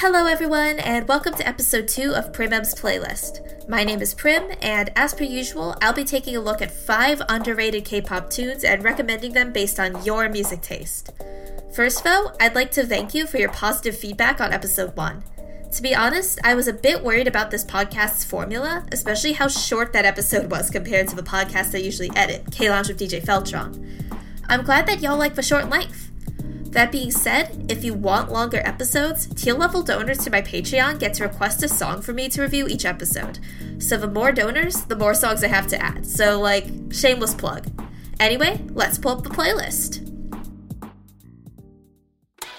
Hello, 0.00 0.24
everyone, 0.24 0.78
and 0.78 1.06
welcome 1.06 1.34
to 1.34 1.46
episode 1.46 1.86
2 1.86 2.14
of 2.14 2.32
Primm's 2.32 2.74
Playlist. 2.74 3.68
My 3.68 3.84
name 3.84 4.00
is 4.00 4.14
Prim, 4.14 4.50
and 4.62 4.90
as 4.96 5.12
per 5.12 5.24
usual, 5.24 5.76
I'll 5.82 5.92
be 5.92 6.04
taking 6.04 6.34
a 6.36 6.40
look 6.40 6.62
at 6.62 6.70
5 6.70 7.20
underrated 7.28 7.84
K 7.84 8.00
pop 8.00 8.30
tunes 8.30 8.64
and 8.64 8.82
recommending 8.82 9.34
them 9.34 9.52
based 9.52 9.78
on 9.78 10.02
your 10.02 10.30
music 10.30 10.62
taste. 10.62 11.10
First, 11.74 12.02
though, 12.02 12.32
I'd 12.40 12.54
like 12.54 12.70
to 12.70 12.86
thank 12.86 13.12
you 13.12 13.26
for 13.26 13.36
your 13.36 13.50
positive 13.50 13.94
feedback 13.94 14.40
on 14.40 14.54
episode 14.54 14.96
1. 14.96 15.22
To 15.70 15.82
be 15.82 15.94
honest, 15.94 16.38
I 16.42 16.54
was 16.54 16.66
a 16.66 16.72
bit 16.72 17.04
worried 17.04 17.28
about 17.28 17.50
this 17.50 17.66
podcast's 17.66 18.24
formula, 18.24 18.86
especially 18.92 19.34
how 19.34 19.48
short 19.48 19.92
that 19.92 20.06
episode 20.06 20.50
was 20.50 20.70
compared 20.70 21.08
to 21.08 21.16
the 21.16 21.22
podcast 21.22 21.74
I 21.74 21.78
usually 21.82 22.10
edit, 22.16 22.50
K 22.50 22.70
Lounge 22.70 22.88
with 22.88 22.98
DJ 22.98 23.22
Feltron. 23.22 23.86
I'm 24.48 24.64
glad 24.64 24.86
that 24.86 25.02
y'all 25.02 25.18
like 25.18 25.34
the 25.34 25.42
short 25.42 25.68
length. 25.68 26.09
That 26.70 26.92
being 26.92 27.10
said, 27.10 27.66
if 27.68 27.82
you 27.82 27.94
want 27.94 28.30
longer 28.30 28.62
episodes, 28.64 29.26
tier 29.34 29.54
level 29.54 29.82
donors 29.82 30.18
to 30.18 30.30
my 30.30 30.40
Patreon 30.40 31.00
get 31.00 31.14
to 31.14 31.24
request 31.24 31.64
a 31.64 31.68
song 31.68 32.00
for 32.00 32.12
me 32.12 32.28
to 32.28 32.42
review 32.42 32.68
each 32.68 32.84
episode. 32.84 33.40
So 33.78 33.96
the 33.96 34.06
more 34.06 34.30
donors, 34.30 34.84
the 34.84 34.94
more 34.94 35.14
songs 35.14 35.42
I 35.42 35.48
have 35.48 35.66
to 35.68 35.82
add. 35.82 36.06
So, 36.06 36.40
like, 36.40 36.66
shameless 36.92 37.34
plug. 37.34 37.66
Anyway, 38.20 38.60
let's 38.68 38.98
pull 38.98 39.12
up 39.12 39.24
the 39.24 39.30
playlist. 39.30 40.06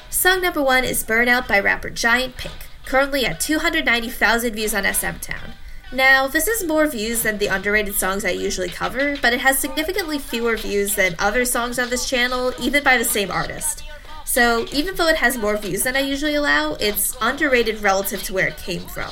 Song 0.10 0.42
number 0.42 0.62
one 0.62 0.84
is 0.84 1.06
Burnout 1.06 1.48
by 1.48 1.60
rapper 1.62 1.90
Giant 1.90 2.36
Pink, 2.36 2.54
currently 2.86 3.26
at 3.26 3.40
290,000 3.40 4.54
views 4.54 4.76
on 4.76 4.84
SM 4.84 5.20
Town. 5.22 5.54
Now, 5.94 6.28
this 6.28 6.48
is 6.48 6.68
more 6.68 6.86
views 6.86 7.24
than 7.24 7.38
the 7.38 7.48
underrated 7.48 7.96
songs 7.96 8.26
I 8.26 8.32
usually 8.32 8.70
cover, 8.70 9.18
but 9.22 9.34
it 9.34 9.40
has 9.40 9.58
significantly 9.58 10.20
fewer 10.20 10.58
views 10.58 10.96
than 10.96 11.16
other 11.18 11.46
songs 11.46 11.80
on 11.80 11.90
this 11.90 12.10
channel, 12.10 12.54
even 12.60 12.84
by 12.84 12.98
the 12.98 13.06
same 13.06 13.32
artist. 13.32 13.84
So 14.32 14.66
even 14.72 14.96
though 14.96 15.10
it 15.10 15.18
has 15.18 15.38
more 15.38 15.58
views 15.58 15.84
than 15.84 15.98
I 15.98 16.00
usually 16.00 16.36
allow, 16.36 16.76
it's 16.76 17.18
underrated 17.20 17.82
relative 17.82 18.24
to 18.24 18.34
where 18.34 18.48
it 18.48 18.56
came 18.56 18.80
from. 18.80 19.12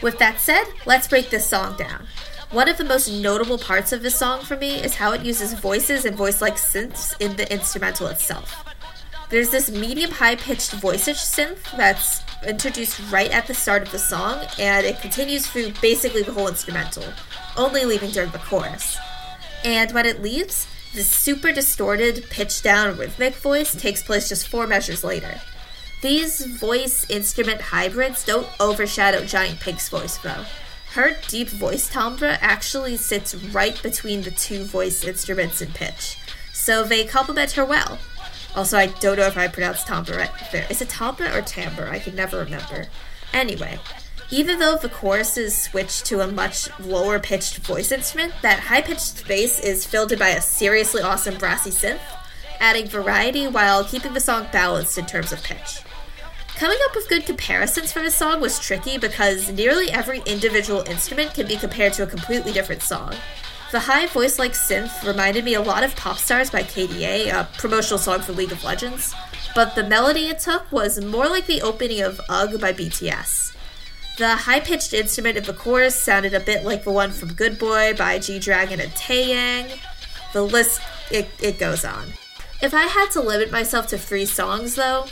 With 0.00 0.16
that 0.18 0.38
said, 0.38 0.62
let's 0.86 1.08
break 1.08 1.28
this 1.28 1.44
song 1.44 1.76
down. 1.76 2.06
One 2.52 2.68
of 2.68 2.78
the 2.78 2.84
most 2.84 3.10
notable 3.10 3.58
parts 3.58 3.92
of 3.92 4.00
this 4.00 4.14
song 4.14 4.42
for 4.42 4.56
me 4.56 4.76
is 4.76 4.94
how 4.94 5.10
it 5.10 5.24
uses 5.24 5.54
voices 5.54 6.04
and 6.04 6.16
voice 6.16 6.40
like 6.40 6.54
synths 6.54 7.20
in 7.20 7.34
the 7.34 7.52
instrumental 7.52 8.06
itself. 8.06 8.64
There's 9.28 9.50
this 9.50 9.72
medium 9.72 10.12
high 10.12 10.36
pitched 10.36 10.70
voicage 10.70 11.18
synth 11.18 11.76
that's 11.76 12.22
introduced 12.46 13.00
right 13.10 13.32
at 13.32 13.48
the 13.48 13.54
start 13.54 13.82
of 13.82 13.90
the 13.90 13.98
song, 13.98 14.46
and 14.60 14.86
it 14.86 15.00
continues 15.00 15.48
through 15.48 15.72
basically 15.82 16.22
the 16.22 16.32
whole 16.32 16.46
instrumental, 16.46 17.02
only 17.56 17.84
leaving 17.86 18.12
during 18.12 18.30
the 18.30 18.38
chorus. 18.38 18.96
And 19.64 19.90
when 19.90 20.06
it 20.06 20.22
leaves, 20.22 20.68
the 20.94 21.02
super 21.02 21.52
distorted, 21.52 22.24
pitched 22.30 22.62
down 22.62 22.96
rhythmic 22.96 23.34
voice 23.34 23.74
takes 23.74 24.02
place 24.02 24.28
just 24.28 24.48
four 24.48 24.66
measures 24.66 25.02
later. 25.02 25.40
These 26.02 26.46
voice 26.46 27.08
instrument 27.10 27.60
hybrids 27.60 28.24
don't 28.24 28.46
overshadow 28.60 29.24
Giant 29.24 29.58
Pink's 29.60 29.88
voice, 29.88 30.18
though. 30.18 30.44
Her 30.92 31.16
deep 31.26 31.48
voice 31.48 31.88
timbre 31.88 32.38
actually 32.40 32.96
sits 32.96 33.34
right 33.34 33.82
between 33.82 34.22
the 34.22 34.30
two 34.30 34.62
voice 34.64 35.02
instruments 35.02 35.60
in 35.60 35.72
pitch, 35.72 36.16
so 36.52 36.84
they 36.84 37.04
complement 37.04 37.52
her 37.52 37.64
well. 37.64 37.98
Also, 38.54 38.78
I 38.78 38.86
don't 38.86 39.16
know 39.16 39.26
if 39.26 39.36
I 39.36 39.48
pronounced 39.48 39.88
timbre 39.88 40.16
right 40.16 40.30
there. 40.52 40.66
Is 40.70 40.80
it 40.80 40.90
timbre 40.90 41.36
or 41.36 41.42
timbre? 41.42 41.88
I 41.88 41.98
can 41.98 42.14
never 42.14 42.38
remember. 42.38 42.86
Anyway, 43.32 43.80
even 44.30 44.58
though 44.58 44.76
the 44.76 44.88
choruses 44.88 45.56
switch 45.56 46.02
to 46.04 46.20
a 46.20 46.26
much 46.26 46.68
lower 46.80 47.18
pitched 47.18 47.58
voice 47.58 47.92
instrument, 47.92 48.32
that 48.42 48.60
high 48.60 48.82
pitched 48.82 49.18
space 49.18 49.58
is 49.60 49.86
filled 49.86 50.18
by 50.18 50.30
a 50.30 50.40
seriously 50.40 51.02
awesome 51.02 51.36
brassy 51.36 51.70
synth, 51.70 52.00
adding 52.60 52.88
variety 52.88 53.46
while 53.46 53.84
keeping 53.84 54.14
the 54.14 54.20
song 54.20 54.46
balanced 54.52 54.98
in 54.98 55.06
terms 55.06 55.32
of 55.32 55.42
pitch. 55.42 55.82
Coming 56.56 56.78
up 56.84 56.94
with 56.94 57.08
good 57.08 57.26
comparisons 57.26 57.92
for 57.92 58.00
this 58.00 58.14
song 58.14 58.40
was 58.40 58.60
tricky 58.60 58.96
because 58.96 59.50
nearly 59.50 59.90
every 59.90 60.20
individual 60.24 60.88
instrument 60.88 61.34
can 61.34 61.48
be 61.48 61.56
compared 61.56 61.92
to 61.94 62.04
a 62.04 62.06
completely 62.06 62.52
different 62.52 62.82
song. 62.82 63.14
The 63.72 63.80
high 63.80 64.06
voice 64.06 64.38
like 64.38 64.52
synth 64.52 65.04
reminded 65.04 65.44
me 65.44 65.54
a 65.54 65.60
lot 65.60 65.82
of 65.82 65.96
Pop 65.96 66.16
Stars 66.16 66.50
by 66.50 66.62
K/DA, 66.62 67.28
a 67.28 67.48
promotional 67.58 67.98
song 67.98 68.20
for 68.20 68.32
League 68.32 68.52
of 68.52 68.62
Legends, 68.62 69.12
but 69.54 69.74
the 69.74 69.82
melody 69.82 70.28
it 70.28 70.38
took 70.38 70.70
was 70.70 71.04
more 71.04 71.28
like 71.28 71.46
the 71.46 71.60
opening 71.60 72.00
of 72.00 72.20
Ugh 72.28 72.60
by 72.60 72.72
BTS. 72.72 73.52
The 74.16 74.36
high 74.36 74.60
pitched 74.60 74.94
instrument 74.94 75.36
of 75.36 75.46
the 75.46 75.52
chorus 75.52 75.96
sounded 75.96 76.34
a 76.34 76.40
bit 76.40 76.64
like 76.64 76.84
the 76.84 76.92
one 76.92 77.10
from 77.10 77.32
Good 77.32 77.58
Boy 77.58 77.94
by 77.94 78.20
G 78.20 78.38
Dragon 78.38 78.78
and 78.78 78.92
Taeyang. 78.92 79.76
The 80.32 80.42
list, 80.42 80.80
it, 81.10 81.28
it 81.42 81.58
goes 81.58 81.84
on. 81.84 82.12
If 82.62 82.74
I 82.74 82.82
had 82.82 83.10
to 83.10 83.20
limit 83.20 83.50
myself 83.50 83.88
to 83.88 83.98
three 83.98 84.24
songs, 84.24 84.76
though, 84.76 85.06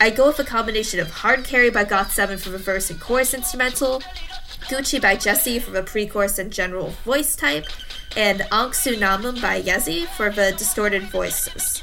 I'd 0.00 0.16
go 0.16 0.26
with 0.26 0.40
a 0.40 0.44
combination 0.44 0.98
of 0.98 1.10
Hard 1.10 1.44
Carry 1.44 1.70
by 1.70 1.84
GOT7 1.84 2.40
for 2.40 2.48
the 2.48 2.58
verse 2.58 2.90
and 2.90 3.00
chorus 3.00 3.34
instrumental, 3.34 4.02
Gucci 4.62 5.00
by 5.00 5.14
Jessi 5.14 5.62
for 5.62 5.70
the 5.70 5.84
pre 5.84 6.06
chorus 6.06 6.40
and 6.40 6.52
general 6.52 6.88
voice 7.04 7.36
type, 7.36 7.66
and 8.16 8.40
Angsu 8.50 8.96
Namum 8.96 9.40
by 9.40 9.62
Yezi 9.62 10.06
for 10.06 10.28
the 10.28 10.52
distorted 10.58 11.04
voices. 11.04 11.82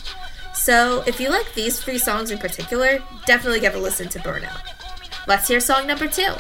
So, 0.54 1.02
if 1.08 1.22
you 1.22 1.30
like 1.30 1.54
these 1.54 1.80
three 1.80 1.98
songs 1.98 2.30
in 2.30 2.40
particular, 2.40 3.00
definitely 3.26 3.62
give 3.62 3.76
a 3.76 3.80
listen 3.80 4.10
to 4.10 4.20
Burnout. 4.20 4.60
Let's 5.28 5.48
hear 5.48 5.62
song 5.62 5.88
number 5.88 6.08
two. 6.08 6.34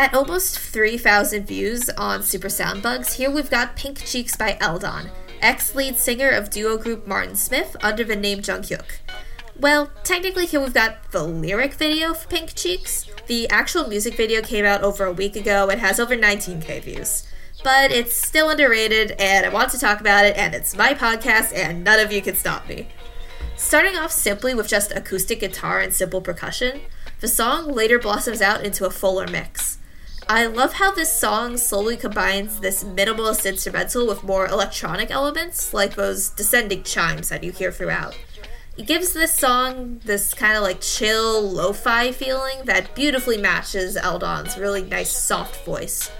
At 0.00 0.14
almost 0.14 0.58
3,000 0.58 1.46
views 1.46 1.90
on 1.90 2.22
Super 2.22 2.48
Soundbugs, 2.48 3.16
here 3.16 3.30
we've 3.30 3.50
got 3.50 3.76
Pink 3.76 4.02
Cheeks 4.02 4.34
by 4.34 4.56
Eldon, 4.58 5.10
ex 5.42 5.74
lead 5.74 5.96
singer 5.96 6.30
of 6.30 6.48
duo 6.48 6.78
group 6.78 7.06
Martin 7.06 7.36
Smith 7.36 7.76
under 7.82 8.02
the 8.02 8.16
name 8.16 8.38
Junghyuk. 8.38 8.86
Well, 9.60 9.90
technically, 10.02 10.46
here 10.46 10.60
we've 10.60 10.72
got 10.72 11.12
the 11.12 11.22
lyric 11.22 11.74
video 11.74 12.14
for 12.14 12.26
Pink 12.28 12.54
Cheeks. 12.54 13.10
The 13.26 13.46
actual 13.50 13.88
music 13.88 14.14
video 14.14 14.40
came 14.40 14.64
out 14.64 14.82
over 14.82 15.04
a 15.04 15.12
week 15.12 15.36
ago 15.36 15.68
and 15.68 15.82
has 15.82 16.00
over 16.00 16.16
19k 16.16 16.82
views. 16.82 17.28
But 17.62 17.92
it's 17.92 18.16
still 18.16 18.48
underrated, 18.48 19.10
and 19.18 19.44
I 19.44 19.50
want 19.50 19.70
to 19.72 19.78
talk 19.78 20.00
about 20.00 20.24
it, 20.24 20.34
and 20.34 20.54
it's 20.54 20.74
my 20.74 20.94
podcast, 20.94 21.52
and 21.54 21.84
none 21.84 22.00
of 22.00 22.10
you 22.10 22.22
can 22.22 22.36
stop 22.36 22.66
me. 22.66 22.88
Starting 23.54 23.98
off 23.98 24.12
simply 24.12 24.54
with 24.54 24.66
just 24.66 24.92
acoustic 24.92 25.40
guitar 25.40 25.78
and 25.78 25.92
simple 25.92 26.22
percussion, 26.22 26.80
the 27.20 27.28
song 27.28 27.70
later 27.70 27.98
blossoms 27.98 28.40
out 28.40 28.64
into 28.64 28.86
a 28.86 28.90
fuller 28.90 29.26
mix. 29.26 29.76
I 30.32 30.46
love 30.46 30.74
how 30.74 30.92
this 30.92 31.12
song 31.12 31.56
slowly 31.56 31.96
combines 31.96 32.60
this 32.60 32.84
minimalist 32.84 33.44
instrumental 33.44 34.06
with 34.06 34.22
more 34.22 34.46
electronic 34.46 35.10
elements, 35.10 35.74
like 35.74 35.96
those 35.96 36.28
descending 36.30 36.84
chimes 36.84 37.30
that 37.30 37.42
you 37.42 37.50
hear 37.50 37.72
throughout. 37.72 38.16
It 38.78 38.86
gives 38.86 39.12
this 39.12 39.34
song 39.34 40.00
this 40.04 40.32
kind 40.32 40.56
of 40.56 40.62
like 40.62 40.80
chill, 40.80 41.42
lo 41.42 41.72
fi 41.72 42.12
feeling 42.12 42.64
that 42.66 42.94
beautifully 42.94 43.38
matches 43.38 43.96
Eldon's 43.96 44.56
really 44.56 44.84
nice, 44.84 45.10
soft 45.10 45.64
voice. 45.64 46.12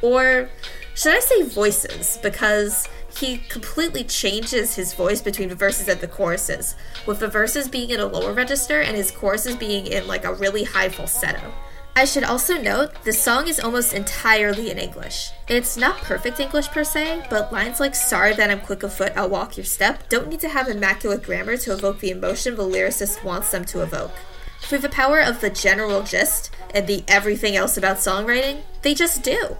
Or 0.00 0.48
should 0.94 1.16
I 1.16 1.18
say 1.18 1.42
voices? 1.42 2.20
Because 2.22 2.88
he 3.18 3.38
completely 3.48 4.04
changes 4.04 4.76
his 4.76 4.94
voice 4.94 5.20
between 5.20 5.48
the 5.48 5.56
verses 5.56 5.88
and 5.88 6.00
the 6.00 6.06
choruses, 6.06 6.76
with 7.04 7.18
the 7.18 7.26
verses 7.26 7.66
being 7.66 7.90
in 7.90 7.98
a 7.98 8.06
lower 8.06 8.32
register 8.32 8.80
and 8.80 8.96
his 8.96 9.10
choruses 9.10 9.56
being 9.56 9.88
in 9.88 10.06
like 10.06 10.24
a 10.24 10.34
really 10.34 10.62
high 10.62 10.88
falsetto. 10.88 11.52
I 11.98 12.04
should 12.04 12.24
also 12.24 12.60
note 12.60 13.04
the 13.04 13.12
song 13.14 13.48
is 13.48 13.58
almost 13.58 13.94
entirely 13.94 14.70
in 14.70 14.76
English. 14.76 15.30
It's 15.48 15.78
not 15.78 15.96
perfect 15.96 16.38
English 16.38 16.68
per 16.68 16.84
se, 16.84 17.24
but 17.30 17.54
lines 17.54 17.80
like 17.80 17.94
sorry 17.94 18.34
that 18.34 18.50
I'm 18.50 18.60
quick 18.60 18.82
of 18.82 18.92
foot, 18.92 19.14
I'll 19.16 19.30
walk 19.30 19.56
your 19.56 19.64
step 19.64 20.06
don't 20.10 20.28
need 20.28 20.40
to 20.40 20.50
have 20.50 20.68
immaculate 20.68 21.22
grammar 21.22 21.56
to 21.56 21.72
evoke 21.72 22.00
the 22.00 22.10
emotion 22.10 22.54
the 22.54 22.64
lyricist 22.64 23.24
wants 23.24 23.50
them 23.50 23.64
to 23.64 23.82
evoke. 23.82 24.12
Through 24.60 24.80
the 24.80 24.90
power 24.90 25.20
of 25.20 25.40
the 25.40 25.48
general 25.48 26.02
gist 26.02 26.50
and 26.74 26.86
the 26.86 27.02
everything 27.08 27.56
else 27.56 27.78
about 27.78 27.96
songwriting, 27.96 28.60
they 28.82 28.92
just 28.92 29.22
do. 29.22 29.56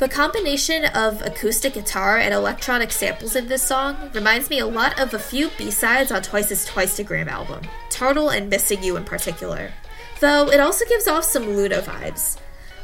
The 0.00 0.08
combination 0.08 0.86
of 0.86 1.22
acoustic 1.22 1.74
guitar 1.74 2.18
and 2.18 2.34
electronic 2.34 2.90
samples 2.90 3.36
in 3.36 3.46
this 3.46 3.62
song 3.62 4.10
reminds 4.12 4.50
me 4.50 4.58
a 4.58 4.66
lot 4.66 4.98
of 4.98 5.14
a 5.14 5.20
few 5.20 5.50
B-sides 5.56 6.10
on 6.10 6.22
Twice's 6.22 6.68
Twicetagram 6.68 7.28
album, 7.28 7.62
Turtle 7.90 8.30
and 8.30 8.50
Missing 8.50 8.82
You 8.82 8.96
in 8.96 9.04
particular 9.04 9.70
though 10.20 10.50
it 10.50 10.60
also 10.60 10.84
gives 10.86 11.06
off 11.06 11.24
some 11.24 11.46
LOONA 11.46 11.82
vibes. 11.82 12.38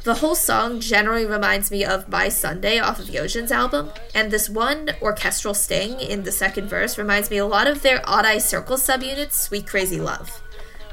The 0.05 0.17
whole 0.17 0.35
song 0.35 0.81
generally 0.81 1.25
reminds 1.25 1.71
me 1.71 1.83
of 1.83 2.11
My 2.11 2.29
Sunday 2.29 2.79
off 2.79 2.99
of 2.99 3.07
Yeojin's 3.07 3.51
album, 3.51 3.91
and 4.15 4.31
this 4.31 4.51
one 4.51 4.91
orchestral 5.01 5.55
sting 5.55 5.99
in 5.99 6.25
the 6.25 6.33
second 6.33 6.69
verse 6.69 6.99
reminds 6.99 7.31
me 7.31 7.39
a 7.39 7.47
lot 7.47 7.67
of 7.67 7.81
their 7.81 8.03
Odd 8.05 8.27
Eye 8.27 8.37
Circle 8.37 8.77
subunits, 8.77 9.33
Sweet 9.33 9.67
Crazy 9.67 9.99
Love. 9.99 10.43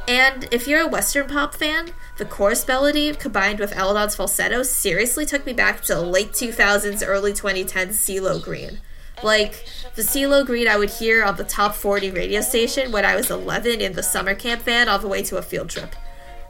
And 0.08 0.48
if 0.54 0.66
you're 0.66 0.82
a 0.82 0.88
Western 0.88 1.28
pop 1.28 1.54
fan, 1.54 1.92
the 2.18 2.26
chorus 2.26 2.66
melody 2.68 3.14
combined 3.14 3.60
with 3.60 3.76
Eldon's 3.76 4.16
falsetto 4.16 4.64
seriously 4.64 5.26
took 5.26 5.46
me 5.46 5.52
back 5.54 5.82
to 5.82 6.00
late 6.00 6.32
2000s, 6.32 7.04
early 7.06 7.34
2010s 7.34 7.96
CeeLo 7.96 8.42
Green. 8.42 8.80
Like 9.24 9.66
the 9.96 10.02
CeeLo 10.02 10.46
Green 10.46 10.68
I 10.68 10.78
would 10.78 10.90
hear 10.90 11.24
on 11.24 11.36
the 11.36 11.44
top 11.44 11.76
40 11.76 12.12
radio 12.12 12.42
station 12.42 12.92
when 12.92 13.06
I 13.06 13.16
was 13.16 13.30
11 13.30 13.82
in 13.82 13.94
the 13.94 14.04
summer 14.04 14.36
camp 14.36 14.62
van 14.62 14.88
all 14.88 15.00
the 15.00 15.08
way 15.08 15.22
to 15.24 15.38
a 15.38 15.42
field 15.42 15.70
trip. 15.70 15.96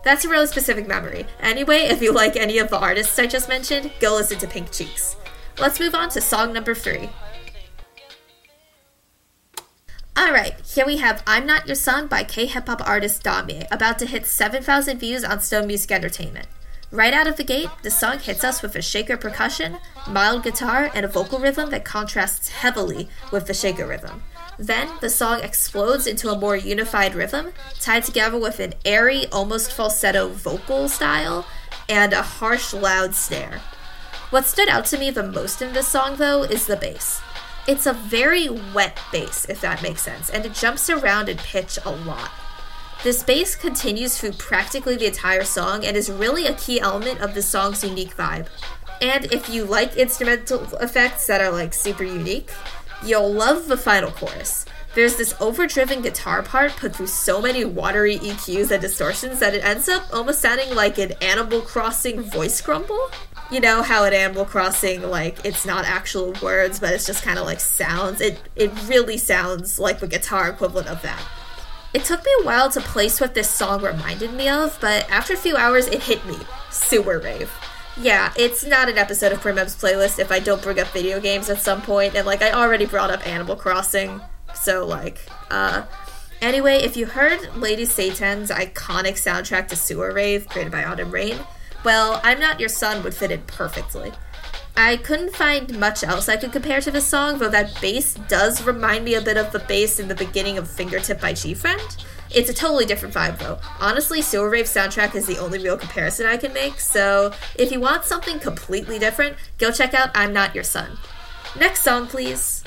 That's 0.03 0.25
a 0.25 0.29
really 0.29 0.47
specific 0.47 0.87
memory. 0.87 1.25
Anyway, 1.39 1.81
if 1.81 2.01
you 2.01 2.11
like 2.11 2.35
any 2.35 2.57
of 2.57 2.69
the 2.69 2.79
artists 2.79 3.17
I 3.19 3.27
just 3.27 3.47
mentioned, 3.47 3.91
go 3.99 4.15
listen 4.15 4.39
to 4.39 4.47
Pink 4.47 4.71
Cheeks. 4.71 5.15
Let's 5.59 5.79
move 5.79 5.93
on 5.93 6.09
to 6.09 6.21
song 6.21 6.53
number 6.53 6.73
three. 6.73 7.09
Alright, 10.17 10.59
here 10.65 10.85
we 10.85 10.97
have 10.97 11.23
I'm 11.25 11.45
Not 11.45 11.67
Your 11.67 11.75
Son 11.75 12.07
by 12.07 12.23
K 12.23 12.45
hip 12.45 12.67
hop 12.67 12.87
artist 12.87 13.23
Dami, 13.23 13.65
about 13.71 13.97
to 13.99 14.05
hit 14.05 14.25
7,000 14.25 14.97
views 14.97 15.23
on 15.23 15.39
Stone 15.39 15.67
Music 15.67 15.91
Entertainment. 15.91 16.47
Right 16.91 17.13
out 17.13 17.27
of 17.27 17.37
the 17.37 17.43
gate, 17.43 17.69
the 17.83 17.91
song 17.91 18.19
hits 18.19 18.43
us 18.43 18.61
with 18.61 18.75
a 18.75 18.81
shaker 18.81 19.15
percussion, 19.15 19.77
mild 20.09 20.43
guitar, 20.43 20.91
and 20.93 21.05
a 21.05 21.09
vocal 21.09 21.39
rhythm 21.39 21.69
that 21.69 21.85
contrasts 21.85 22.49
heavily 22.49 23.07
with 23.31 23.47
the 23.47 23.53
shaker 23.53 23.87
rhythm. 23.87 24.23
Then, 24.61 24.89
the 25.01 25.09
song 25.09 25.41
explodes 25.41 26.05
into 26.05 26.29
a 26.29 26.37
more 26.37 26.55
unified 26.55 27.15
rhythm, 27.15 27.51
tied 27.79 28.03
together 28.03 28.37
with 28.37 28.59
an 28.59 28.75
airy, 28.85 29.25
almost 29.31 29.73
falsetto 29.73 30.29
vocal 30.29 30.87
style 30.87 31.47
and 31.89 32.13
a 32.13 32.21
harsh, 32.21 32.71
loud 32.71 33.15
snare. 33.15 33.59
What 34.29 34.45
stood 34.45 34.69
out 34.69 34.85
to 34.85 34.99
me 34.99 35.09
the 35.09 35.23
most 35.23 35.63
in 35.63 35.73
this 35.73 35.87
song, 35.87 36.17
though, 36.17 36.43
is 36.43 36.67
the 36.67 36.75
bass. 36.75 37.21
It's 37.67 37.87
a 37.87 37.93
very 37.93 38.49
wet 38.49 38.99
bass, 39.11 39.49
if 39.49 39.61
that 39.61 39.81
makes 39.81 40.03
sense, 40.03 40.29
and 40.29 40.45
it 40.45 40.53
jumps 40.53 40.91
around 40.91 41.27
in 41.27 41.37
pitch 41.37 41.79
a 41.83 41.89
lot. 41.89 42.29
This 43.03 43.23
bass 43.23 43.55
continues 43.55 44.19
through 44.19 44.33
practically 44.33 44.95
the 44.95 45.07
entire 45.07 45.43
song 45.43 45.83
and 45.83 45.97
is 45.97 46.11
really 46.11 46.45
a 46.45 46.53
key 46.53 46.79
element 46.79 47.19
of 47.19 47.33
the 47.33 47.41
song's 47.41 47.83
unique 47.83 48.15
vibe. 48.15 48.45
And 49.01 49.25
if 49.33 49.49
you 49.49 49.65
like 49.65 49.97
instrumental 49.97 50.61
effects 50.75 51.25
that 51.25 51.41
are 51.41 51.49
like 51.49 51.73
super 51.73 52.03
unique, 52.03 52.51
you'll 53.03 53.31
love 53.31 53.67
the 53.67 53.77
final 53.77 54.11
chorus. 54.11 54.65
There's 54.93 55.15
this 55.15 55.33
overdriven 55.39 56.01
guitar 56.01 56.43
part 56.43 56.75
put 56.75 56.95
through 56.95 57.07
so 57.07 57.41
many 57.41 57.63
watery 57.63 58.17
EQs 58.17 58.71
and 58.71 58.81
distortions 58.81 59.39
that 59.39 59.53
it 59.53 59.63
ends 59.63 59.87
up 59.87 60.03
almost 60.11 60.41
sounding 60.41 60.75
like 60.75 60.97
an 60.97 61.13
Animal 61.21 61.61
Crossing 61.61 62.21
voice 62.21 62.59
grumble. 62.59 63.09
You 63.49 63.61
know 63.61 63.83
how 63.83 64.03
at 64.03 64.13
Animal 64.13 64.43
Crossing, 64.43 65.01
like 65.09 65.45
it's 65.45 65.65
not 65.65 65.85
actual 65.85 66.33
words, 66.41 66.79
but 66.79 66.93
it's 66.93 67.05
just 67.05 67.23
kind 67.23 67.39
of 67.39 67.45
like 67.45 67.61
sounds. 67.61 68.19
It 68.19 68.39
it 68.57 68.71
really 68.87 69.17
sounds 69.17 69.79
like 69.79 69.99
the 69.99 70.07
guitar 70.07 70.49
equivalent 70.49 70.87
of 70.89 71.01
that. 71.03 71.21
It 71.93 72.03
took 72.03 72.23
me 72.25 72.31
a 72.41 72.45
while 72.45 72.69
to 72.71 72.81
place 72.81 73.19
what 73.19 73.33
this 73.33 73.49
song 73.49 73.81
reminded 73.81 74.33
me 74.33 74.49
of, 74.49 74.77
but 74.81 75.09
after 75.09 75.33
a 75.33 75.37
few 75.37 75.57
hours, 75.57 75.87
it 75.87 76.03
hit 76.03 76.25
me. 76.25 76.37
Sewer 76.69 77.19
Rave. 77.19 77.51
Yeah, 77.97 78.31
it's 78.37 78.65
not 78.65 78.89
an 78.89 78.97
episode 78.97 79.31
of 79.31 79.41
Primm's 79.41 79.75
playlist 79.75 80.17
if 80.17 80.31
I 80.31 80.39
don't 80.39 80.61
bring 80.61 80.79
up 80.79 80.87
video 80.87 81.19
games 81.19 81.49
at 81.49 81.59
some 81.59 81.81
point, 81.81 82.15
and 82.15 82.25
like 82.25 82.41
I 82.41 82.51
already 82.51 82.85
brought 82.85 83.11
up 83.11 83.25
Animal 83.27 83.55
Crossing, 83.55 84.21
so 84.53 84.85
like, 84.85 85.19
uh. 85.49 85.83
Anyway, 86.41 86.77
if 86.77 86.97
you 86.97 87.05
heard 87.05 87.55
Lady 87.55 87.85
Satan's 87.85 88.49
iconic 88.49 89.13
soundtrack 89.13 89.67
to 89.67 89.75
Sewer 89.75 90.11
Rave, 90.11 90.47
created 90.47 90.71
by 90.71 90.83
Autumn 90.83 91.11
Rain, 91.11 91.37
well, 91.83 92.19
I'm 92.23 92.39
Not 92.39 92.59
Your 92.59 92.69
Son 92.69 93.03
would 93.03 93.13
fit 93.13 93.29
in 93.29 93.41
perfectly. 93.43 94.11
I 94.75 94.97
couldn't 94.97 95.35
find 95.35 95.77
much 95.77 96.03
else 96.03 96.29
I 96.29 96.37
could 96.37 96.51
compare 96.51 96.81
to 96.81 96.89
this 96.89 97.05
song, 97.05 97.37
though 97.37 97.49
that 97.49 97.79
bass 97.81 98.15
does 98.27 98.63
remind 98.63 99.05
me 99.05 99.15
a 99.15 99.21
bit 99.21 99.37
of 99.37 99.51
the 99.51 99.59
bass 99.59 99.99
in 99.99 100.07
the 100.07 100.15
beginning 100.15 100.57
of 100.57 100.67
Fingertip 100.67 101.21
by 101.21 101.33
GFriend. 101.33 102.03
It's 102.33 102.49
a 102.49 102.53
totally 102.53 102.85
different 102.85 103.13
vibe 103.13 103.39
though. 103.39 103.59
Honestly, 103.79 104.21
Sewer 104.21 104.49
Rave 104.49 104.65
soundtrack 104.65 105.15
is 105.15 105.25
the 105.25 105.37
only 105.37 105.59
real 105.59 105.77
comparison 105.77 106.25
I 106.25 106.37
can 106.37 106.53
make, 106.53 106.79
so 106.79 107.33
if 107.55 107.71
you 107.71 107.79
want 107.79 108.05
something 108.05 108.39
completely 108.39 108.97
different, 108.97 109.35
go 109.57 109.71
check 109.71 109.93
out 109.93 110.09
I'm 110.15 110.31
Not 110.33 110.55
Your 110.55 110.63
Son. 110.63 110.97
Next 111.59 111.81
song, 111.81 112.07
please. 112.07 112.63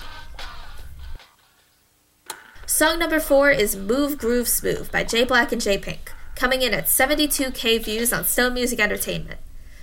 Song 2.67 2.99
number 2.99 3.21
four 3.21 3.51
is 3.51 3.77
Move 3.77 4.19
Groove 4.19 4.49
Smooth 4.49 4.91
by 4.91 5.05
J 5.05 5.25
Black 5.25 5.53
and 5.53 5.61
J 5.61 5.79
Pink, 5.79 6.13
coming 6.35 6.61
in 6.61 6.75
at 6.75 6.87
72k 6.87 7.83
views 7.85 8.13
on 8.13 8.25
Stone 8.25 8.55
Music 8.55 8.81
Entertainment. 8.81 9.39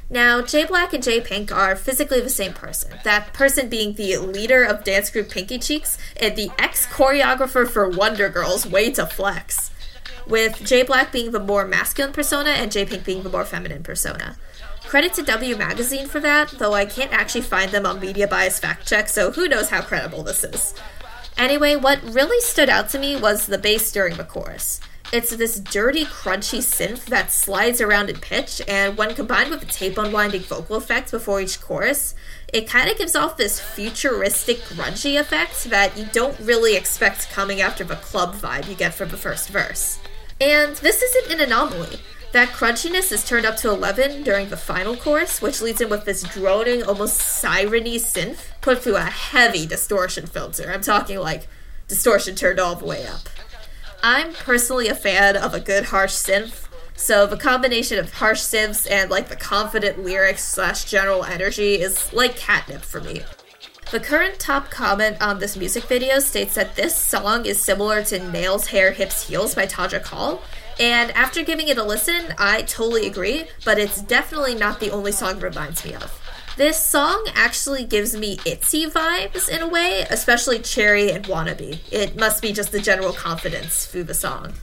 Now, 0.09 0.41
J 0.41 0.65
Black 0.65 0.91
and 0.91 1.01
J 1.01 1.21
Pink 1.21 1.53
are 1.53 1.73
physically 1.77 2.19
the 2.19 2.29
same 2.29 2.51
person. 2.51 2.97
That 3.05 3.31
person 3.31 3.69
being 3.69 3.93
the 3.93 4.17
leader 4.17 4.61
of 4.61 4.83
dance 4.83 5.09
group 5.09 5.29
Pinky 5.29 5.57
Cheeks 5.57 5.97
and 6.19 6.35
the 6.35 6.51
ex 6.59 6.85
choreographer 6.85 7.65
for 7.65 7.87
Wonder 7.87 8.27
Girls, 8.27 8.67
Way 8.67 8.91
to 8.91 9.05
Flex. 9.05 9.60
With 10.31 10.65
J 10.65 10.83
Black 10.83 11.11
being 11.11 11.31
the 11.31 11.41
more 11.41 11.67
masculine 11.67 12.13
persona 12.13 12.51
and 12.51 12.71
J 12.71 12.85
Pink 12.85 13.03
being 13.03 13.23
the 13.23 13.29
more 13.29 13.43
feminine 13.43 13.83
persona. 13.83 14.37
Credit 14.85 15.13
to 15.15 15.23
W 15.23 15.57
Magazine 15.57 16.07
for 16.07 16.21
that, 16.21 16.51
though 16.51 16.73
I 16.73 16.85
can't 16.85 17.11
actually 17.11 17.41
find 17.41 17.71
them 17.71 17.85
on 17.85 17.99
Media 17.99 18.29
Bias 18.29 18.57
Fact 18.57 18.87
Check, 18.87 19.09
so 19.09 19.31
who 19.31 19.49
knows 19.49 19.69
how 19.69 19.81
credible 19.81 20.23
this 20.23 20.45
is. 20.45 20.73
Anyway, 21.37 21.75
what 21.75 22.01
really 22.03 22.39
stood 22.39 22.69
out 22.69 22.87
to 22.91 22.99
me 22.99 23.17
was 23.17 23.45
the 23.45 23.57
bass 23.57 23.91
during 23.91 24.15
the 24.15 24.23
chorus. 24.23 24.79
It's 25.11 25.35
this 25.35 25.59
dirty, 25.59 26.05
crunchy 26.05 26.59
synth 26.59 27.05
that 27.07 27.29
slides 27.29 27.81
around 27.81 28.09
in 28.09 28.15
pitch, 28.15 28.61
and 28.69 28.97
when 28.97 29.13
combined 29.13 29.49
with 29.49 29.59
the 29.59 29.65
tape 29.65 29.97
unwinding 29.97 30.43
vocal 30.43 30.77
effects 30.77 31.11
before 31.11 31.41
each 31.41 31.59
chorus, 31.59 32.15
it 32.53 32.69
kind 32.69 32.89
of 32.89 32.97
gives 32.97 33.17
off 33.17 33.35
this 33.35 33.59
futuristic, 33.59 34.59
grungy 34.59 35.19
effect 35.19 35.65
that 35.65 35.97
you 35.97 36.05
don't 36.13 36.39
really 36.39 36.77
expect 36.77 37.29
coming 37.31 37.59
after 37.59 37.83
the 37.83 37.97
club 37.97 38.35
vibe 38.35 38.69
you 38.69 38.75
get 38.75 38.93
from 38.93 39.09
the 39.09 39.17
first 39.17 39.49
verse. 39.49 39.99
And 40.41 40.75
this 40.77 41.03
isn't 41.03 41.31
an 41.31 41.39
anomaly. 41.39 41.99
That 42.31 42.49
crunchiness 42.49 43.11
is 43.11 43.23
turned 43.23 43.45
up 43.45 43.57
to 43.57 43.69
11 43.69 44.23
during 44.23 44.49
the 44.49 44.57
final 44.57 44.95
chorus, 44.95 45.39
which 45.39 45.61
leads 45.61 45.81
in 45.81 45.89
with 45.89 46.05
this 46.05 46.23
droning, 46.23 46.81
almost 46.81 47.17
sireny 47.17 47.97
synth 47.97 48.47
put 48.61 48.81
through 48.81 48.95
a 48.95 49.01
heavy 49.01 49.67
distortion 49.67 50.25
filter. 50.25 50.71
I'm 50.73 50.81
talking 50.81 51.19
like 51.19 51.47
distortion 51.87 52.33
turned 52.33 52.59
all 52.59 52.75
the 52.75 52.85
way 52.85 53.05
up. 53.05 53.29
I'm 54.01 54.33
personally 54.33 54.87
a 54.87 54.95
fan 54.95 55.37
of 55.37 55.53
a 55.53 55.59
good 55.59 55.85
harsh 55.85 56.13
synth, 56.13 56.67
so 56.95 57.27
the 57.27 57.37
combination 57.37 57.99
of 57.99 58.13
harsh 58.13 58.39
synths 58.39 58.89
and 58.89 59.11
like 59.11 59.29
the 59.29 59.35
confident 59.35 60.03
lyrics 60.03 60.43
slash 60.43 60.85
general 60.85 61.23
energy 61.23 61.75
is 61.75 62.11
like 62.13 62.35
catnip 62.35 62.81
for 62.81 62.99
me. 62.99 63.21
The 63.91 63.99
current 63.99 64.39
top 64.39 64.71
comment 64.71 65.21
on 65.21 65.39
this 65.39 65.57
music 65.57 65.83
video 65.83 66.19
states 66.19 66.55
that 66.55 66.77
this 66.77 66.95
song 66.95 67.45
is 67.45 67.61
similar 67.61 68.01
to 68.05 68.31
Nails, 68.31 68.67
Hair, 68.67 68.93
Hips, 68.93 69.27
Heels 69.27 69.53
by 69.53 69.65
Todrick 69.65 70.05
Hall, 70.05 70.41
and 70.79 71.11
after 71.11 71.43
giving 71.43 71.67
it 71.67 71.77
a 71.77 71.83
listen, 71.83 72.33
I 72.37 72.61
totally 72.61 73.05
agree, 73.05 73.47
but 73.65 73.77
it's 73.77 74.01
definitely 74.01 74.55
not 74.55 74.79
the 74.79 74.91
only 74.91 75.11
song 75.11 75.39
it 75.39 75.43
reminds 75.43 75.83
me 75.83 75.93
of. 75.93 76.21
This 76.55 76.81
song 76.81 77.27
actually 77.35 77.83
gives 77.83 78.15
me 78.15 78.39
Itzy 78.45 78.85
vibes 78.85 79.49
in 79.49 79.61
a 79.61 79.67
way, 79.67 80.05
especially 80.09 80.59
Cherry 80.59 81.11
and 81.11 81.25
Wannabe. 81.25 81.79
It 81.91 82.17
must 82.17 82.41
be 82.41 82.53
just 82.53 82.71
the 82.71 82.79
general 82.79 83.11
confidence 83.11 83.87
through 83.87 84.05
the 84.05 84.13
song. 84.13 84.53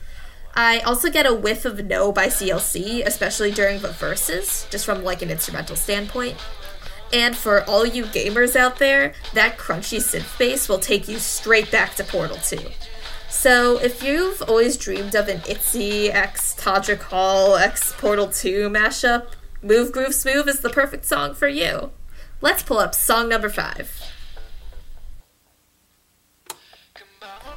I 0.55 0.79
also 0.79 1.11
get 1.11 1.27
a 1.27 1.35
whiff 1.35 1.65
of 1.65 1.85
No 1.85 2.11
by 2.11 2.27
CLC, 2.27 3.05
especially 3.05 3.51
during 3.51 3.79
the 3.81 3.89
verses, 3.89 4.65
just 4.71 4.85
from 4.85 5.03
like 5.03 5.21
an 5.21 5.29
instrumental 5.29 5.75
standpoint. 5.75 6.35
And 7.11 7.35
for 7.35 7.63
all 7.63 7.85
you 7.85 8.05
gamers 8.05 8.55
out 8.55 8.77
there, 8.77 9.13
that 9.33 9.57
crunchy 9.57 9.97
synth 9.97 10.37
bass 10.37 10.69
will 10.69 10.79
take 10.79 11.07
you 11.07 11.17
straight 11.17 11.71
back 11.71 11.95
to 11.95 12.03
Portal 12.03 12.37
2. 12.37 12.59
So 13.29 13.77
if 13.77 14.03
you've 14.03 14.41
always 14.43 14.77
dreamed 14.77 15.15
of 15.15 15.27
an 15.27 15.41
Itzy 15.47 16.11
X 16.11 16.55
Todrick 16.59 17.01
Hall 17.03 17.55
X 17.55 17.93
Portal 17.97 18.27
2 18.27 18.69
mashup, 18.69 19.27
Move 19.61 19.91
Groove 19.91 20.13
Smooth 20.13 20.47
is 20.47 20.61
the 20.61 20.69
perfect 20.69 21.05
song 21.05 21.33
for 21.33 21.47
you. 21.47 21.91
Let's 22.41 22.63
pull 22.63 22.77
up 22.77 22.95
song 22.95 23.29
number 23.29 23.49
five. 23.49 23.91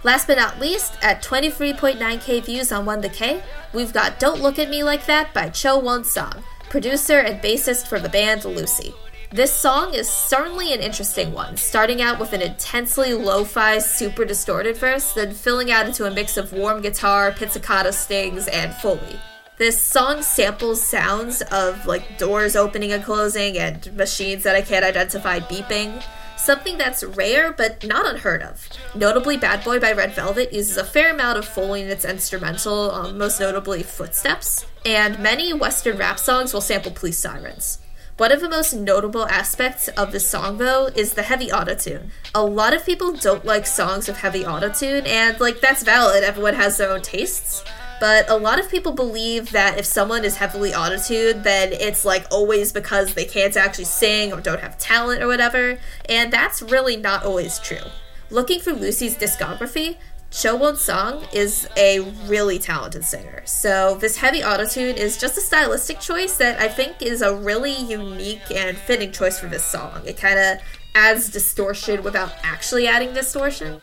Last 0.02 0.26
but 0.26 0.36
not 0.36 0.58
least, 0.58 0.94
at 1.00 1.22
23.9k 1.22 2.44
views 2.44 2.72
on 2.72 2.84
1TheK, 2.84 3.42
we've 3.72 3.92
got 3.92 4.18
Don't 4.18 4.40
Look 4.40 4.58
at 4.58 4.68
Me 4.68 4.82
Like 4.82 5.06
That 5.06 5.32
by 5.32 5.48
Cho 5.48 5.78
Won 5.78 6.02
Song, 6.02 6.42
producer 6.68 7.18
and 7.18 7.40
bassist 7.40 7.86
for 7.86 8.00
the 8.00 8.08
band 8.08 8.44
Lucy. 8.44 8.94
This 9.32 9.50
song 9.50 9.94
is 9.94 10.10
certainly 10.10 10.74
an 10.74 10.80
interesting 10.80 11.32
one, 11.32 11.56
starting 11.56 12.02
out 12.02 12.20
with 12.20 12.34
an 12.34 12.42
intensely 12.42 13.14
lo 13.14 13.46
fi, 13.46 13.78
super 13.78 14.26
distorted 14.26 14.76
verse, 14.76 15.14
then 15.14 15.32
filling 15.32 15.70
out 15.70 15.86
into 15.86 16.04
a 16.04 16.10
mix 16.10 16.36
of 16.36 16.52
warm 16.52 16.82
guitar, 16.82 17.32
pizzicato 17.32 17.92
stings, 17.92 18.46
and 18.46 18.74
Foley. 18.74 19.18
This 19.56 19.80
song 19.80 20.20
samples 20.20 20.82
sounds 20.82 21.40
of 21.50 21.86
like 21.86 22.18
doors 22.18 22.56
opening 22.56 22.92
and 22.92 23.02
closing 23.02 23.56
and 23.56 23.90
machines 23.96 24.42
that 24.42 24.54
I 24.54 24.60
can't 24.60 24.84
identify 24.84 25.40
beeping. 25.40 26.04
Something 26.36 26.76
that's 26.76 27.02
rare 27.02 27.54
but 27.54 27.86
not 27.86 28.06
unheard 28.06 28.42
of. 28.42 28.68
Notably, 28.94 29.38
Bad 29.38 29.64
Boy 29.64 29.80
by 29.80 29.92
Red 29.92 30.12
Velvet 30.12 30.52
uses 30.52 30.76
a 30.76 30.84
fair 30.84 31.10
amount 31.10 31.38
of 31.38 31.46
Foley 31.46 31.80
in 31.80 31.88
its 31.88 32.04
instrumental, 32.04 32.90
um, 32.90 33.16
most 33.16 33.40
notably 33.40 33.82
footsteps, 33.82 34.66
and 34.84 35.18
many 35.20 35.54
Western 35.54 35.96
rap 35.96 36.18
songs 36.18 36.52
will 36.52 36.60
sample 36.60 36.92
police 36.92 37.18
sirens. 37.18 37.78
One 38.22 38.30
of 38.30 38.40
the 38.40 38.48
most 38.48 38.72
notable 38.72 39.26
aspects 39.26 39.88
of 39.88 40.12
the 40.12 40.20
song, 40.20 40.58
though, 40.58 40.86
is 40.94 41.14
the 41.14 41.24
heavy 41.24 41.48
autotune. 41.48 42.10
A 42.36 42.44
lot 42.44 42.72
of 42.72 42.86
people 42.86 43.14
don't 43.14 43.44
like 43.44 43.66
songs 43.66 44.06
with 44.06 44.18
heavy 44.18 44.44
autotune, 44.44 45.08
and 45.08 45.40
like 45.40 45.60
that's 45.60 45.82
valid, 45.82 46.22
everyone 46.22 46.54
has 46.54 46.76
their 46.76 46.92
own 46.92 47.02
tastes 47.02 47.64
but 47.98 48.28
a 48.30 48.36
lot 48.36 48.60
of 48.60 48.68
people 48.68 48.92
believe 48.92 49.50
that 49.50 49.78
if 49.78 49.84
someone 49.84 50.24
is 50.24 50.36
heavily 50.36 50.70
autotuned, 50.70 51.42
then 51.42 51.72
it's 51.72 52.04
like 52.04 52.24
always 52.32 52.72
because 52.72 53.14
they 53.14 53.24
can't 53.24 53.56
actually 53.56 53.84
sing 53.84 54.32
or 54.32 54.40
don't 54.40 54.60
have 54.60 54.78
talent 54.78 55.20
or 55.20 55.26
whatever, 55.26 55.78
and 56.08 56.32
that's 56.32 56.62
really 56.62 56.96
not 56.96 57.24
always 57.24 57.58
true. 57.58 57.86
Looking 58.30 58.60
through 58.60 58.74
Lucy's 58.74 59.16
discography, 59.16 59.96
Cho 60.32 60.56
Won 60.56 60.76
Song 60.76 61.26
is 61.32 61.68
a 61.76 62.00
really 62.26 62.58
talented 62.58 63.04
singer. 63.04 63.42
So 63.44 63.96
this 63.96 64.16
heavy 64.16 64.40
autotune 64.40 64.96
is 64.96 65.18
just 65.18 65.36
a 65.36 65.42
stylistic 65.42 66.00
choice 66.00 66.38
that 66.38 66.58
I 66.58 66.68
think 66.68 67.02
is 67.02 67.20
a 67.20 67.36
really 67.36 67.76
unique 67.76 68.50
and 68.50 68.76
fitting 68.76 69.12
choice 69.12 69.38
for 69.38 69.46
this 69.46 69.64
song. 69.64 70.00
It 70.06 70.16
kind 70.16 70.38
of 70.38 70.58
adds 70.94 71.28
distortion 71.28 72.02
without 72.02 72.32
actually 72.42 72.86
adding 72.86 73.12
distortion. 73.12 73.82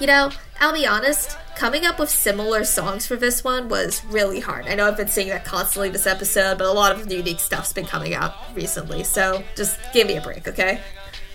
You 0.00 0.06
know, 0.06 0.30
I'll 0.60 0.72
be 0.72 0.86
honest, 0.86 1.36
coming 1.56 1.84
up 1.84 1.98
with 1.98 2.08
similar 2.08 2.64
songs 2.64 3.04
for 3.06 3.16
this 3.16 3.42
one 3.42 3.68
was 3.68 4.04
really 4.04 4.40
hard. 4.40 4.66
I 4.68 4.76
know 4.76 4.86
I've 4.86 4.96
been 4.96 5.08
saying 5.08 5.28
that 5.28 5.44
constantly 5.44 5.90
this 5.90 6.06
episode, 6.06 6.56
but 6.56 6.68
a 6.68 6.72
lot 6.72 6.92
of 6.92 7.10
unique 7.10 7.40
stuff's 7.40 7.72
been 7.72 7.84
coming 7.84 8.14
out 8.14 8.34
recently, 8.54 9.02
so 9.02 9.42
just 9.56 9.76
give 9.92 10.06
me 10.06 10.16
a 10.16 10.20
break, 10.20 10.46
okay? 10.46 10.80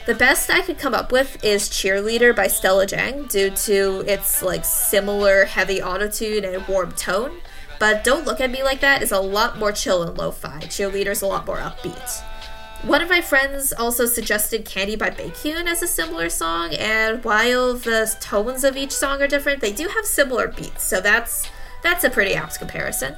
The 0.06 0.14
best 0.14 0.52
I 0.52 0.62
could 0.62 0.78
come 0.78 0.94
up 0.94 1.12
with 1.12 1.44
is 1.44 1.68
Cheerleader 1.68 2.36
by 2.36 2.46
Stella 2.46 2.86
Jang 2.86 3.24
due 3.24 3.50
to 3.50 4.04
its 4.06 4.44
like 4.44 4.64
similar 4.64 5.46
heavy 5.46 5.80
autotune 5.80 6.44
and 6.44 6.68
warm 6.68 6.92
tone. 6.92 7.42
But 7.80 8.04
Don't 8.04 8.24
Look 8.24 8.40
at 8.40 8.52
Me 8.52 8.62
Like 8.62 8.82
That 8.82 9.02
is 9.02 9.12
a 9.12 9.20
lot 9.20 9.58
more 9.58 9.72
chill 9.72 10.04
and 10.04 10.16
lo-fi. 10.16 10.60
Cheerleader's 10.66 11.24
a 11.24 11.26
lot 11.26 11.48
more 11.48 11.58
upbeat. 11.58 12.24
One 12.84 13.02
of 13.02 13.10
my 13.10 13.20
friends 13.20 13.74
also 13.74 14.06
suggested 14.06 14.64
Candy 14.64 14.96
by 14.96 15.10
Baekhyun 15.10 15.66
as 15.66 15.82
a 15.82 15.88
similar 15.88 16.30
song, 16.30 16.76
and 16.76 17.24
while 17.24 17.74
the 17.74 18.16
tones 18.20 18.64
of 18.64 18.78
each 18.78 18.92
song 18.92 19.24
are 19.24 19.28
different, 19.28 19.60
they 19.60 19.72
do 19.72 19.88
have 19.88 20.06
similar 20.06 20.50
beats, 20.50 20.84
so 20.84 21.02
that's 21.02 21.50
that's 21.82 22.04
a 22.04 22.12
pretty 22.12 22.36
apt 22.36 22.60
comparison. 22.60 23.16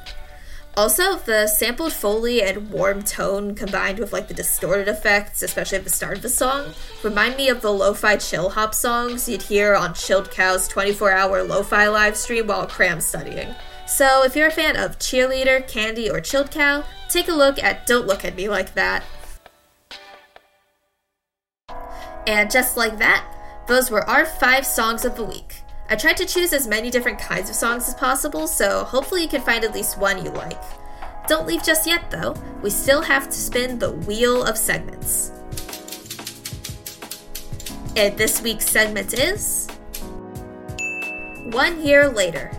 Also, 0.78 1.16
the 1.16 1.48
sampled 1.48 1.92
foley 1.92 2.44
and 2.44 2.70
warm 2.70 3.02
tone 3.02 3.56
combined 3.56 3.98
with 3.98 4.14
like 4.14 4.28
the 4.28 4.34
distorted 4.34 4.88
effects, 4.88 5.42
especially 5.42 5.80
at 5.80 5.84
the 5.84 5.90
start 5.90 6.18
of 6.18 6.22
the 6.22 6.30
song, 6.30 6.72
remind 7.04 7.36
me 7.36 7.50
of 7.50 7.62
the 7.62 7.74
lo-fi 7.74 8.16
chill 8.16 8.52
hop 8.52 8.76
songs 8.76 9.28
you'd 9.28 9.42
hear 9.42 9.74
on 9.74 9.96
Chilled 9.96 10.30
Cow's 10.30 10.70
24-hour 10.70 11.42
lo-fi 11.42 11.88
live 11.88 12.16
stream 12.16 12.46
while 12.46 12.68
cram 12.68 13.02
studying. 13.02 13.56
So, 13.88 14.24
if 14.24 14.36
you're 14.36 14.50
a 14.50 14.52
fan 14.52 14.78
of 14.78 15.00
Cheerleader, 15.00 15.68
Candy, 15.68 16.12
or 16.12 16.22
Chilled 16.22 16.52
Cow, 16.52 16.84
take 17.10 17.28
a 17.28 17.34
look 17.34 17.58
at 17.64 17.88
Don't 17.88 18.06
Look 18.06 18.24
at 18.24 18.36
Me 18.36 18.48
Like 18.48 18.76
That 18.76 19.04
And 22.28 22.52
just 22.52 22.76
like 22.76 22.98
that, 23.00 23.26
those 23.68 23.90
were 23.90 24.08
our 24.08 24.26
five 24.26 24.66
songs 24.66 25.06
of 25.06 25.16
the 25.16 25.24
week. 25.24 25.62
I 25.90 25.96
tried 25.96 26.18
to 26.18 26.26
choose 26.26 26.52
as 26.52 26.68
many 26.68 26.90
different 26.90 27.18
kinds 27.18 27.50
of 27.50 27.56
songs 27.56 27.88
as 27.88 27.96
possible, 27.96 28.46
so 28.46 28.84
hopefully 28.84 29.22
you 29.22 29.30
can 29.30 29.42
find 29.42 29.64
at 29.64 29.74
least 29.74 29.98
one 29.98 30.24
you 30.24 30.32
like. 30.32 30.62
Don't 31.28 31.48
leave 31.48 31.64
just 31.64 31.88
yet, 31.88 32.12
though. 32.12 32.36
We 32.62 32.70
still 32.70 33.02
have 33.02 33.28
to 33.28 33.34
spin 33.34 33.80
the 33.80 33.92
wheel 33.92 34.44
of 34.44 34.58
segments. 34.58 35.32
And 37.96 38.18
this 38.18 38.42
week's 38.42 38.68
segment 38.68 39.14
is. 39.14 39.68
One 41.52 41.82
Year 41.82 42.10
Later. 42.10 42.52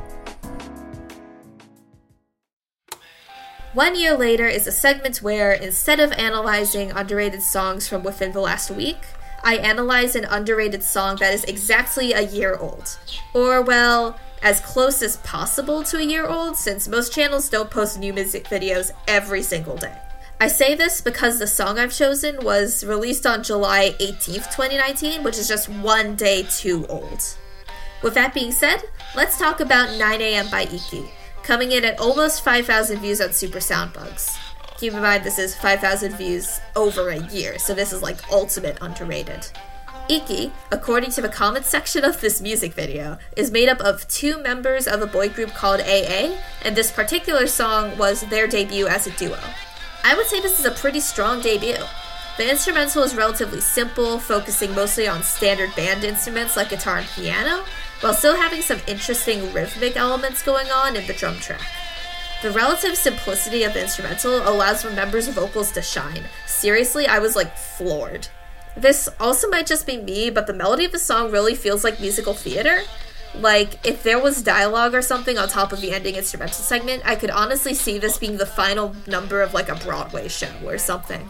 One 3.75 3.95
Year 3.95 4.17
Later 4.17 4.47
is 4.47 4.67
a 4.67 4.73
segment 4.73 5.19
where, 5.19 5.53
instead 5.53 6.01
of 6.01 6.13
analyzing 6.13 6.93
underrated 6.93 7.43
songs 7.43 7.87
from 7.87 8.03
within 8.03 8.33
the 8.33 8.41
last 8.41 8.71
week, 8.71 8.99
I 9.43 9.57
analyze 9.57 10.15
an 10.15 10.25
underrated 10.25 10.83
song 10.83 11.17
that 11.17 11.33
is 11.33 11.45
exactly 11.45 12.13
a 12.13 12.23
year 12.23 12.57
old. 12.57 12.99
Or, 13.35 13.63
well, 13.63 14.19
as 14.43 14.61
close 14.61 15.03
as 15.03 15.17
possible 15.19 15.83
to 15.85 15.99
a 15.99 16.03
year 16.03 16.27
old, 16.27 16.57
since 16.57 16.89
most 16.89 17.13
channels 17.13 17.49
don't 17.49 17.71
post 17.71 17.99
new 17.99 18.13
music 18.13 18.45
videos 18.49 18.91
every 19.07 19.43
single 19.43 19.77
day. 19.77 19.97
I 20.41 20.47
say 20.47 20.77
this 20.77 21.01
because 21.01 21.39
the 21.39 21.49
song 21.49 21.79
I've 21.79 21.93
chosen 21.93 22.45
was 22.45 22.85
released 22.85 23.27
on 23.27 23.43
July 23.43 23.97
18th, 23.99 24.55
2019, 24.55 25.25
which 25.25 25.37
is 25.37 25.49
just 25.49 25.69
one 25.69 26.15
day 26.15 26.45
too 26.45 26.87
old. 26.89 27.25
With 28.03 28.15
that 28.15 28.35
being 28.35 28.53
said, 28.53 28.85
let's 29.17 29.37
talk 29.37 29.59
about 29.59 29.89
9am 29.89 30.49
by 30.49 30.63
Iki, 30.63 31.11
coming 31.43 31.73
in 31.73 31.85
at 31.85 31.99
almost 31.99 32.45
5,000 32.45 33.01
views 33.01 33.21
on 33.21 33.33
Super 33.33 33.59
Soundbugs. 33.59 34.39
Keep 34.79 34.95
in 34.95 35.03
mind, 35.03 35.25
this 35.25 35.41
is 35.41 35.57
5,000 35.57 36.13
views 36.13 36.61
over 36.77 37.09
a 37.09 37.19
year, 37.19 37.59
so 37.59 37.75
this 37.75 37.93
is 37.93 38.01
like 38.01 38.17
ultimate 38.31 38.79
underrated. 38.81 39.49
Iki, 40.09 40.53
according 40.71 41.11
to 41.11 41.21
the 41.21 41.29
comments 41.29 41.69
section 41.69 42.05
of 42.05 42.21
this 42.21 42.41
music 42.41 42.75
video, 42.75 43.19
is 43.37 43.51
made 43.51 43.69
up 43.69 43.81
of 43.81 44.07
two 44.07 44.41
members 44.41 44.87
of 44.87 45.03
a 45.03 45.07
boy 45.07 45.31
group 45.31 45.51
called 45.51 45.81
AA, 45.81 46.39
and 46.63 46.77
this 46.77 46.93
particular 46.93 47.49
song 47.49 47.99
was 47.99 48.21
their 48.21 48.47
debut 48.47 48.87
as 48.87 49.09
a 49.09 49.11
duo. 49.17 49.41
I 50.05 50.15
would 50.15 50.27
say 50.27 50.41
this 50.41 50.61
is 50.61 50.65
a 50.65 50.71
pretty 50.71 51.01
strong 51.01 51.41
debut. 51.41 51.85
The 52.37 52.49
instrumental 52.49 53.03
is 53.03 53.17
relatively 53.17 53.61
simple, 53.61 54.21
focusing 54.21 54.73
mostly 54.77 55.09
on 55.09 55.25
standard 55.25 55.75
band 55.75 56.05
instruments 56.05 56.57
like 56.57 56.71
guitar 56.71 56.99
and 56.99 57.09
piano, 57.09 57.65
while 58.01 58.15
still 58.15 58.37
having 58.37 58.63
some 58.63 58.79
interesting 58.87 59.53
rhythmic 59.53 59.97
elements 59.97 60.41
going 60.41 60.71
on 60.71 60.95
in 60.95 61.05
the 61.09 61.15
drum 61.15 61.35
track. 61.41 61.67
The 62.41 62.53
relative 62.53 62.97
simplicity 62.97 63.65
of 63.65 63.75
the 63.75 63.83
instrumental 63.83 64.49
allows 64.49 64.83
for 64.83 64.91
members' 64.91 65.27
vocals 65.27 65.73
to 65.73 65.83
shine. 65.83 66.23
Seriously, 66.47 67.09
I 67.09 67.19
was 67.19 67.35
like 67.35 67.57
floored. 67.57 68.29
This 68.77 69.09
also 69.19 69.49
might 69.49 69.67
just 69.67 69.87
be 69.87 69.97
me, 69.97 70.31
but 70.31 70.47
the 70.47 70.53
melody 70.53 70.85
of 70.85 70.93
the 70.93 71.01
song 71.01 71.33
really 71.33 71.57
feels 71.57 71.83
like 71.83 71.99
musical 71.99 72.35
theater. 72.35 72.83
Like, 73.35 73.85
if 73.85 74.05
there 74.05 74.21
was 74.21 74.43
dialogue 74.43 74.95
or 74.95 75.03
something 75.03 75.37
on 75.37 75.49
top 75.49 75.73
of 75.73 75.81
the 75.81 75.93
ending 75.93 76.15
instrumental 76.15 76.63
segment, 76.63 77.03
I 77.05 77.17
could 77.17 77.31
honestly 77.31 77.75
see 77.75 77.99
this 77.99 78.19
being 78.19 78.37
the 78.37 78.47
final 78.47 78.95
number 79.09 79.43
of 79.43 79.53
like 79.53 79.69
a 79.69 79.75
Broadway 79.75 80.29
show 80.29 80.53
or 80.65 80.79
something. 80.79 81.29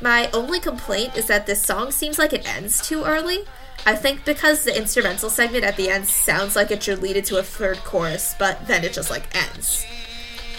My 0.00 0.30
only 0.32 0.60
complaint 0.60 1.16
is 1.16 1.26
that 1.26 1.46
this 1.46 1.62
song 1.62 1.90
seems 1.90 2.18
like 2.18 2.32
it 2.32 2.48
ends 2.48 2.86
too 2.86 3.02
early. 3.04 3.44
I 3.84 3.96
think 3.96 4.24
because 4.24 4.64
the 4.64 4.76
instrumental 4.76 5.28
segment 5.28 5.64
at 5.64 5.76
the 5.76 5.88
end 5.88 6.06
sounds 6.06 6.54
like 6.54 6.70
it 6.70 6.82
should 6.82 7.02
lead 7.02 7.16
into 7.16 7.38
a 7.38 7.42
third 7.42 7.78
chorus, 7.78 8.34
but 8.38 8.66
then 8.66 8.84
it 8.84 8.92
just 8.92 9.10
like 9.10 9.34
ends. 9.36 9.84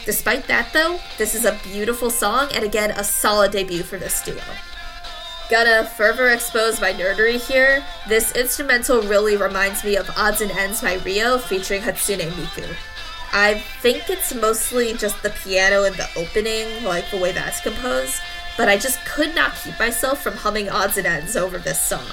Despite 0.08 0.48
that, 0.48 0.72
though, 0.72 1.02
this 1.18 1.36
is 1.36 1.44
a 1.44 1.60
beautiful 1.64 2.10
song 2.10 2.48
and 2.56 2.64
again 2.64 2.92
a 2.92 3.04
solid 3.04 3.52
debut 3.52 3.84
for 3.84 3.98
this 3.98 4.24
duo. 4.24 4.40
Gonna 5.52 5.84
further 5.84 6.30
expose 6.30 6.80
my 6.80 6.94
nerdery 6.94 7.46
here, 7.46 7.84
this 8.08 8.32
instrumental 8.32 9.02
really 9.02 9.36
reminds 9.36 9.84
me 9.84 9.98
of 9.98 10.10
Odds 10.16 10.40
and 10.40 10.50
Ends 10.52 10.82
by 10.82 10.96
ryo 11.00 11.38
featuring 11.38 11.82
Hatsune 11.82 12.32
Miku. 12.32 12.74
I 13.34 13.56
think 13.82 14.10
it's 14.10 14.34
mostly 14.34 14.94
just 14.94 15.22
the 15.24 15.32
piano 15.32 15.84
in 15.84 15.92
the 15.98 16.08
opening, 16.16 16.86
like 16.86 17.12
the 17.12 17.18
way 17.18 17.34
that's 17.34 17.60
composed, 17.60 18.22
but 18.56 18.70
I 18.70 18.78
just 18.78 19.04
could 19.04 19.36
not 19.36 19.58
keep 19.58 19.78
myself 19.78 20.24
from 20.24 20.38
humming 20.38 20.70
Odds 20.70 20.96
and 20.96 21.06
Ends 21.06 21.36
over 21.36 21.58
this 21.58 21.86
song. 21.86 22.08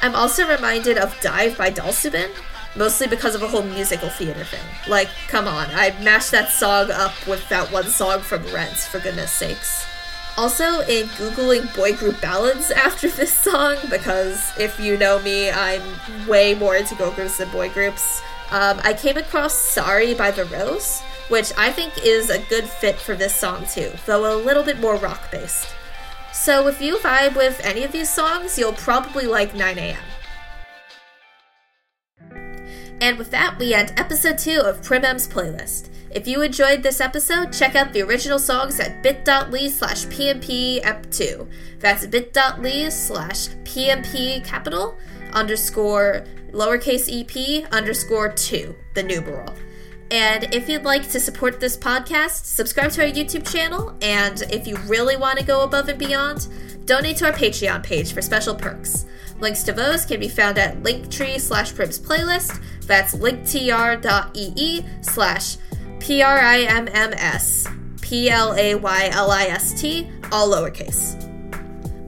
I'm 0.00 0.14
also 0.14 0.48
reminded 0.48 0.96
of 0.96 1.20
Dive 1.20 1.58
by 1.58 1.70
Dalsubin, 1.70 2.30
mostly 2.76 3.06
because 3.06 3.34
of 3.34 3.42
a 3.42 3.48
whole 3.48 3.62
musical 3.62 4.08
theater 4.08 4.44
thing. 4.44 4.60
Like, 4.88 5.08
come 5.28 5.46
on, 5.46 5.68
I 5.72 5.96
mashed 6.02 6.30
that 6.30 6.50
song 6.50 6.90
up 6.90 7.14
with 7.26 7.48
that 7.48 7.70
one 7.72 7.86
song 7.86 8.20
from 8.20 8.42
Rent, 8.52 8.76
for 8.76 8.98
goodness 9.00 9.30
sakes. 9.32 9.86
Also, 10.38 10.80
in 10.82 11.06
Googling 11.08 11.74
boy 11.76 11.94
group 11.94 12.20
ballads 12.20 12.70
after 12.86 13.08
this 13.08 13.32
song, 13.32 13.76
because 13.90 14.52
if 14.58 14.80
you 14.80 14.96
know 14.96 15.20
me, 15.20 15.50
I'm 15.50 15.82
way 16.26 16.54
more 16.54 16.76
into 16.76 16.94
girl 16.94 17.10
groups 17.12 17.38
than 17.38 17.50
boy 17.50 17.68
groups, 17.70 18.22
um, 18.50 18.80
I 18.82 18.94
came 18.94 19.16
across 19.16 19.54
Sorry 19.54 20.14
by 20.14 20.30
The 20.30 20.44
Rose, 20.46 21.00
which 21.28 21.52
I 21.56 21.70
think 21.70 21.92
is 22.02 22.30
a 22.30 22.38
good 22.38 22.64
fit 22.64 22.96
for 22.96 23.14
this 23.14 23.34
song 23.34 23.66
too, 23.66 23.92
though 24.06 24.34
a 24.34 24.36
little 24.36 24.62
bit 24.62 24.80
more 24.80 24.96
rock 24.96 25.30
based. 25.30 25.68
So 26.32 26.66
if 26.66 26.80
you 26.80 26.96
vibe 26.98 27.36
with 27.36 27.60
any 27.62 27.84
of 27.84 27.92
these 27.92 28.10
songs, 28.10 28.58
you'll 28.58 28.72
probably 28.72 29.26
like 29.26 29.52
9am. 29.52 29.96
And 33.02 33.18
with 33.18 33.32
that, 33.32 33.58
we 33.58 33.74
end 33.74 33.92
episode 33.96 34.38
2 34.38 34.60
of 34.60 34.80
Primm's 34.80 35.26
playlist. 35.26 35.88
If 36.12 36.28
you 36.28 36.40
enjoyed 36.40 36.84
this 36.84 37.00
episode, 37.00 37.52
check 37.52 37.74
out 37.74 37.92
the 37.92 38.02
original 38.02 38.38
songs 38.38 38.78
at 38.78 39.02
bit.ly 39.02 39.66
slash 39.70 40.06
pmp2. 40.06 41.50
That's 41.80 42.06
bit.ly 42.06 42.88
slash 42.90 43.48
pmp 43.64 44.44
capital 44.44 44.96
underscore 45.32 46.24
lowercase 46.52 47.10
ep 47.10 47.72
underscore 47.72 48.28
2, 48.28 48.72
the 48.94 49.02
numeral. 49.02 49.52
And 50.12 50.54
if 50.54 50.68
you'd 50.68 50.84
like 50.84 51.10
to 51.10 51.18
support 51.18 51.58
this 51.58 51.76
podcast, 51.76 52.44
subscribe 52.44 52.92
to 52.92 53.02
our 53.02 53.10
YouTube 53.10 53.50
channel. 53.50 53.96
And 54.00 54.42
if 54.42 54.68
you 54.68 54.76
really 54.86 55.16
want 55.16 55.40
to 55.40 55.44
go 55.44 55.64
above 55.64 55.88
and 55.88 55.98
beyond, 55.98 56.46
donate 56.84 57.16
to 57.18 57.26
our 57.26 57.32
Patreon 57.32 57.82
page 57.82 58.12
for 58.12 58.22
special 58.22 58.54
perks. 58.54 59.06
Links 59.40 59.62
to 59.64 59.72
those 59.72 60.04
can 60.04 60.20
be 60.20 60.28
found 60.28 60.58
at 60.58 60.82
linktree 60.82 61.40
slash 61.40 61.72
prims 61.72 62.00
playlist. 62.00 62.60
That's 62.86 63.14
linktr.ee 63.14 64.84
slash 65.02 65.56
P-R-I-M-M-S 66.00 67.68
P-L-A-Y-L-I-S-T, 68.12 70.08
all 70.30 70.50
lowercase. 70.50 71.16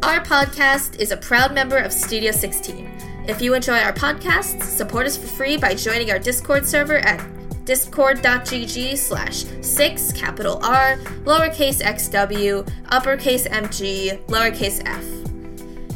Our 0.02 0.22
podcast 0.22 1.00
is 1.00 1.12
a 1.12 1.16
proud 1.16 1.54
member 1.54 1.78
of 1.78 1.94
Studio 1.94 2.30
16. 2.30 3.24
If 3.26 3.40
you 3.40 3.54
enjoy 3.54 3.78
our 3.78 3.94
podcasts, 3.94 4.62
support 4.64 5.06
us 5.06 5.16
for 5.16 5.28
free 5.28 5.56
by 5.56 5.74
joining 5.74 6.10
our 6.10 6.18
Discord 6.18 6.66
server 6.66 6.98
at 6.98 7.26
discord.gg 7.64 8.96
slash 8.96 9.44
6 9.62 10.12
capital 10.12 10.60
R 10.64 10.96
lowercase 11.24 11.80
xw 11.82 12.68
uppercase 12.90 13.48
mg 13.48 14.24
lowercase 14.26 14.82
f. 14.86 15.04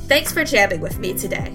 Thanks 0.09 0.33
for 0.33 0.45
jamming 0.45 0.81
with 0.81 0.99
me 0.99 1.13
today. 1.15 1.53